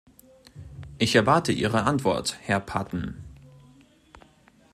[0.97, 3.23] Ich erwarte Ihre Antwort, Herr Patten.